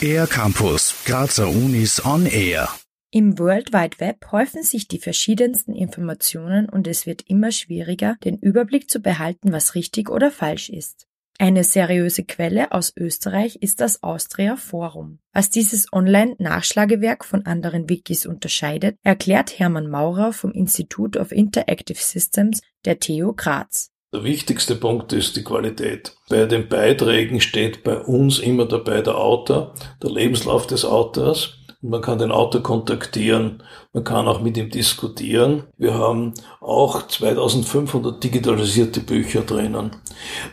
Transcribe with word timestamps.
Air 0.00 0.26
Campus, 0.26 0.94
Grazer 1.04 1.48
Unis 1.48 2.04
on 2.04 2.26
Air. 2.26 2.68
Im 3.10 3.38
World 3.38 3.72
Wide 3.72 3.98
Web 3.98 4.26
häufen 4.30 4.62
sich 4.62 4.88
die 4.88 4.98
verschiedensten 4.98 5.74
Informationen 5.74 6.68
und 6.68 6.86
es 6.86 7.06
wird 7.06 7.22
immer 7.28 7.50
schwieriger, 7.50 8.16
den 8.24 8.38
Überblick 8.38 8.90
zu 8.90 9.00
behalten, 9.00 9.52
was 9.52 9.74
richtig 9.74 10.10
oder 10.10 10.30
falsch 10.30 10.68
ist. 10.68 11.06
Eine 11.38 11.64
seriöse 11.64 12.24
Quelle 12.24 12.72
aus 12.72 12.92
Österreich 12.96 13.56
ist 13.56 13.80
das 13.80 14.02
Austria 14.02 14.56
Forum. 14.56 15.18
Was 15.32 15.50
dieses 15.50 15.92
Online-Nachschlagewerk 15.92 17.24
von 17.24 17.44
anderen 17.44 17.88
Wikis 17.90 18.26
unterscheidet, 18.26 18.96
erklärt 19.02 19.58
Hermann 19.58 19.90
Maurer 19.90 20.32
vom 20.32 20.52
Institute 20.52 21.18
of 21.18 21.32
Interactive 21.32 22.00
Systems 22.00 22.60
der 22.84 23.00
TU 23.00 23.34
Graz. 23.34 23.90
Der 24.12 24.22
wichtigste 24.22 24.76
Punkt 24.76 25.12
ist 25.12 25.36
die 25.36 25.42
Qualität. 25.42 26.16
Bei 26.28 26.46
den 26.46 26.68
Beiträgen 26.68 27.40
steht 27.40 27.82
bei 27.82 27.98
uns 27.98 28.38
immer 28.38 28.66
dabei 28.66 29.02
der 29.02 29.18
Autor, 29.18 29.74
der 30.02 30.10
Lebenslauf 30.10 30.66
des 30.66 30.84
Autors. 30.84 31.58
Man 31.82 32.00
kann 32.00 32.18
den 32.18 32.32
Autor 32.32 32.62
kontaktieren, 32.62 33.62
man 33.92 34.04
kann 34.04 34.26
auch 34.26 34.40
mit 34.40 34.56
ihm 34.56 34.70
diskutieren. 34.70 35.64
Wir 35.76 35.94
haben 35.94 36.34
auch 36.60 37.06
2500 37.06 38.22
digitalisierte 38.22 39.00
Bücher 39.00 39.42
drinnen. 39.42 39.96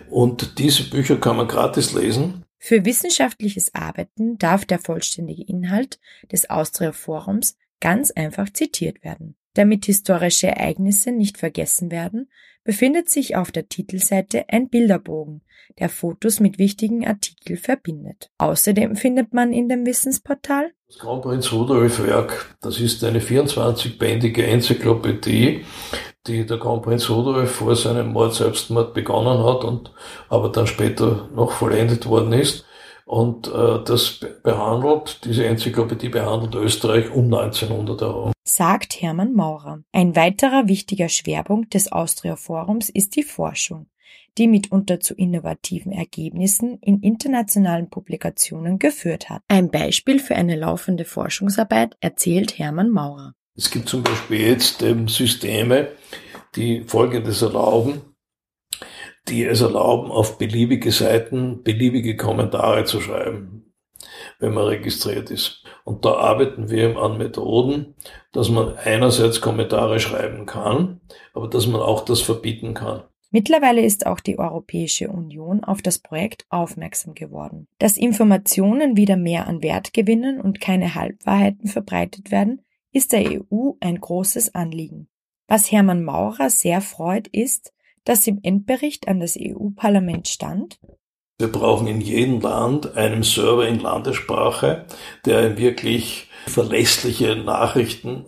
Und 0.09 0.59
diese 0.59 0.89
Bücher 0.89 1.17
kann 1.17 1.37
man 1.37 1.47
gratis 1.47 1.93
lesen. 1.93 2.43
Für 2.57 2.85
wissenschaftliches 2.85 3.75
Arbeiten 3.75 4.37
darf 4.37 4.65
der 4.65 4.79
vollständige 4.79 5.43
Inhalt 5.43 5.99
des 6.31 6.49
Austria 6.49 6.91
Forums 6.91 7.57
ganz 7.81 8.11
einfach 8.11 8.49
zitiert 8.51 9.03
werden. 9.03 9.35
Damit 9.53 9.85
historische 9.85 10.47
Ereignisse 10.47 11.11
nicht 11.11 11.37
vergessen 11.37 11.91
werden, 11.91 12.29
befindet 12.63 13.09
sich 13.09 13.35
auf 13.35 13.51
der 13.51 13.67
Titelseite 13.67 14.45
ein 14.49 14.69
Bilderbogen, 14.69 15.41
der 15.79 15.89
Fotos 15.89 16.39
mit 16.39 16.57
wichtigen 16.57 17.05
Artikeln 17.05 17.57
verbindet. 17.57 18.31
Außerdem 18.37 18.95
findet 18.95 19.33
man 19.33 19.53
in 19.53 19.69
dem 19.69 19.85
Wissensportal 19.85 20.71
das 20.93 20.99
Kronprinz 20.99 21.51
Rudolf 21.51 22.05
Werk, 22.05 22.55
das 22.61 22.79
ist 22.79 23.03
eine 23.03 23.19
24-bändige 23.19 24.45
Enzyklopädie, 24.45 25.65
die 26.27 26.45
der 26.45 26.59
Kronprinz 26.59 27.09
Rudolf 27.09 27.49
vor 27.49 27.75
seinem 27.75 28.13
Mord 28.13 28.35
Selbstmord 28.35 28.93
begonnen 28.93 29.43
hat 29.43 29.63
und 29.63 29.91
aber 30.29 30.49
dann 30.49 30.67
später 30.67 31.29
noch 31.33 31.51
vollendet 31.51 32.05
worden 32.05 32.33
ist. 32.33 32.65
Und 33.05 33.47
äh, 33.47 33.83
das 33.85 34.19
behandelt, 34.43 35.25
diese 35.25 35.45
Enzyklopädie 35.45 36.09
behandelt 36.09 36.55
Österreich 36.55 37.11
um 37.11 37.25
1900 37.25 38.01
herum. 38.01 38.33
Sagt 38.45 39.01
Hermann 39.01 39.33
Maurer. 39.33 39.83
Ein 39.91 40.15
weiterer 40.15 40.67
wichtiger 40.67 41.09
Schwerpunkt 41.09 41.73
des 41.73 41.91
Austria 41.91 42.35
Forums 42.35 42.89
ist 42.89 43.15
die 43.15 43.23
Forschung, 43.23 43.87
die 44.37 44.47
mitunter 44.47 44.99
zu 44.99 45.13
innovativen 45.15 45.91
Ergebnissen 45.91 46.77
in 46.79 47.01
internationalen 47.01 47.89
Publikationen 47.89 48.79
geführt 48.79 49.29
hat. 49.29 49.41
Ein 49.47 49.69
Beispiel 49.69 50.19
für 50.19 50.35
eine 50.35 50.55
laufende 50.55 51.05
Forschungsarbeit 51.05 51.97
erzählt 51.99 52.57
Hermann 52.57 52.89
Maurer. 52.89 53.33
Es 53.55 53.69
gibt 53.69 53.87
zum 53.87 54.01
Beispiel 54.01 54.41
jetzt 54.41 54.81
ähm, 54.81 55.07
Systeme, 55.07 55.89
die 56.55 56.81
Folgendes 56.81 57.41
erlauben 57.41 58.01
die 59.27 59.45
es 59.45 59.61
erlauben, 59.61 60.11
auf 60.11 60.37
beliebige 60.37 60.91
Seiten 60.91 61.63
beliebige 61.63 62.17
Kommentare 62.17 62.83
zu 62.83 62.99
schreiben, 62.99 63.73
wenn 64.39 64.53
man 64.53 64.65
registriert 64.65 65.31
ist. 65.31 65.63
Und 65.83 66.05
da 66.05 66.15
arbeiten 66.15 66.69
wir 66.69 66.97
an 66.97 67.17
Methoden, 67.17 67.95
dass 68.31 68.49
man 68.49 68.75
einerseits 68.77 69.41
Kommentare 69.41 69.99
schreiben 69.99 70.45
kann, 70.45 71.01
aber 71.33 71.47
dass 71.47 71.67
man 71.67 71.81
auch 71.81 72.03
das 72.05 72.21
verbieten 72.21 72.73
kann. 72.73 73.03
Mittlerweile 73.31 73.81
ist 73.81 74.05
auch 74.05 74.19
die 74.19 74.37
Europäische 74.37 75.09
Union 75.09 75.63
auf 75.63 75.81
das 75.81 75.97
Projekt 75.97 76.45
aufmerksam 76.49 77.15
geworden. 77.15 77.67
Dass 77.79 77.97
Informationen 77.97 78.95
wieder 78.95 79.17
mehr 79.17 79.47
an 79.47 79.63
Wert 79.63 79.91
gewinnen 79.91 80.39
und 80.39 80.61
keine 80.61 80.93
Halbwahrheiten 80.93 81.67
verbreitet 81.67 82.29
werden, 82.29 82.61
ist 82.91 83.11
der 83.11 83.41
EU 83.41 83.71
ein 83.79 83.99
großes 83.99 84.53
Anliegen. 84.53 85.07
Was 85.47 85.71
Hermann 85.71 86.03
Maurer 86.03 86.51
sehr 86.51 86.79
freut, 86.79 87.27
ist, 87.27 87.73
das 88.03 88.27
im 88.27 88.39
Endbericht 88.43 89.07
an 89.07 89.19
das 89.19 89.37
EU-Parlament 89.39 90.27
stand? 90.27 90.79
Wir 91.39 91.51
brauchen 91.51 91.87
in 91.87 91.99
jedem 91.99 92.39
Land 92.41 92.95
einen 92.95 93.23
Server 93.23 93.67
in 93.67 93.79
Landessprache, 93.79 94.85
der 95.25 95.57
wirklich 95.57 96.27
verlässliche 96.45 97.35
Nachrichten 97.35 98.25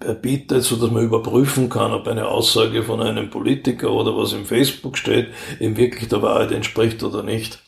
äh, 0.00 0.14
bietet, 0.14 0.62
so 0.62 0.76
dass 0.76 0.90
man 0.90 1.04
überprüfen 1.04 1.68
kann, 1.68 1.92
ob 1.92 2.06
eine 2.06 2.28
Aussage 2.28 2.84
von 2.84 3.02
einem 3.02 3.30
Politiker 3.30 3.92
oder 3.92 4.16
was 4.16 4.32
im 4.32 4.44
Facebook 4.44 4.96
steht, 4.96 5.28
eben 5.58 5.76
wirklich 5.76 6.08
der 6.08 6.22
Wahrheit 6.22 6.52
entspricht 6.52 7.02
oder 7.02 7.22
nicht. 7.22 7.62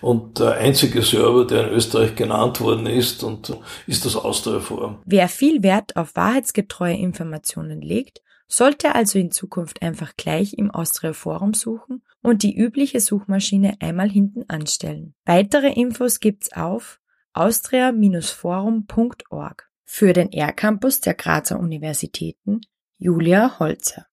Und 0.00 0.40
der 0.40 0.54
einzige 0.54 1.02
Server, 1.02 1.46
der 1.46 1.68
in 1.68 1.74
Österreich 1.74 2.14
genannt 2.16 2.60
worden 2.60 2.86
ist, 2.86 3.22
und 3.22 3.56
ist 3.86 4.04
das 4.04 4.16
Austria 4.16 4.60
Forum. 4.60 4.98
Wer 5.04 5.28
viel 5.28 5.62
Wert 5.62 5.96
auf 5.96 6.16
wahrheitsgetreue 6.16 6.96
Informationen 6.96 7.82
legt 7.82 8.20
sollte 8.52 8.94
also 8.94 9.18
in 9.18 9.30
Zukunft 9.30 9.80
einfach 9.82 10.12
gleich 10.16 10.52
im 10.54 10.70
Austria 10.70 11.12
Forum 11.14 11.54
suchen 11.54 12.02
und 12.22 12.42
die 12.42 12.54
übliche 12.54 13.00
Suchmaschine 13.00 13.76
einmal 13.80 14.10
hinten 14.10 14.44
anstellen. 14.48 15.14
Weitere 15.24 15.72
Infos 15.72 16.20
gibt's 16.20 16.52
auf 16.52 17.00
austria-forum.org. 17.32 19.70
Für 19.84 20.12
den 20.12 20.30
R-Campus 20.32 21.00
der 21.00 21.14
Grazer 21.14 21.58
Universitäten 21.58 22.60
Julia 22.98 23.58
Holzer. 23.58 24.06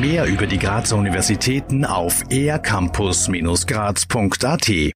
Mehr 0.00 0.24
über 0.26 0.46
die 0.46 0.58
Grazer 0.58 0.96
Universitäten 0.96 1.84
auf 1.84 2.24
ercampus-graz.at 2.30 4.94